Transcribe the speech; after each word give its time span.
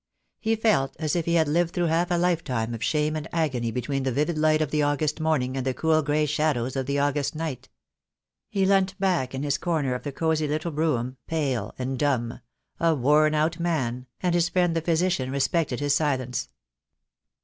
He 0.39 0.55
felt 0.55 0.95
as 0.97 1.15
if 1.15 1.25
he 1.25 1.35
had 1.35 1.47
lived 1.47 1.75
through 1.75 1.85
half 1.85 2.09
a 2.09 2.15
life 2.17 2.43
time 2.43 2.73
of 2.73 2.83
shame 2.83 3.15
and 3.15 3.27
agony 3.31 3.69
be 3.69 3.81
tween 3.81 4.01
the 4.01 4.11
vivid 4.11 4.35
light 4.35 4.59
of 4.59 4.71
the 4.71 4.81
August 4.81 5.19
morning 5.19 5.55
and 5.55 5.63
the 5.63 5.75
cool 5.75 6.01
grey 6.01 6.25
shadows 6.25 6.75
of 6.75 6.87
the 6.87 6.97
August 6.97 7.35
night. 7.35 7.69
He 8.49 8.65
leant 8.65 8.99
back 8.99 9.35
in 9.35 9.43
his 9.43 9.59
corner 9.59 9.93
of 9.93 10.01
the 10.01 10.11
cosy 10.11 10.47
little 10.47 10.71
brougham, 10.71 11.17
pale 11.27 11.75
and 11.77 11.99
dumb, 11.99 12.39
a 12.79 12.95
worn 12.95 13.35
out 13.35 13.59
man, 13.59 14.07
and 14.21 14.33
his 14.33 14.49
friend 14.49 14.75
the 14.75 14.81
physician 14.81 15.29
respected 15.29 15.79
his 15.79 15.93
silence. 15.93 16.49